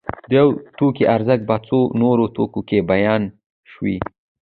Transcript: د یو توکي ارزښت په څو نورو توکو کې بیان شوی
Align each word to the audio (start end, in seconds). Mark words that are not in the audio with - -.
د 0.29 0.31
یو 0.39 0.49
توکي 0.77 1.03
ارزښت 1.15 1.43
په 1.49 1.55
څو 1.67 1.79
نورو 2.01 2.25
توکو 2.35 2.61
کې 2.69 2.79
بیان 2.91 3.21
شوی 3.71 3.97